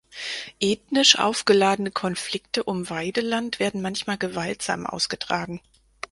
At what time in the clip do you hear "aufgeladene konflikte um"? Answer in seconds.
1.19-2.89